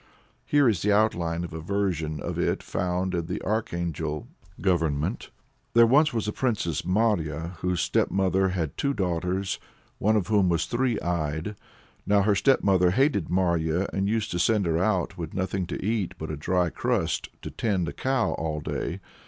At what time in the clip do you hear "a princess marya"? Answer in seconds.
6.27-7.57